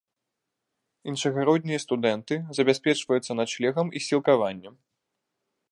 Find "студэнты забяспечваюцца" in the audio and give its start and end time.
1.85-3.31